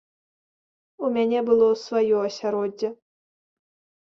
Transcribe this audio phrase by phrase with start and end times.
[1.03, 2.89] У мяне было сваё асяроддзе.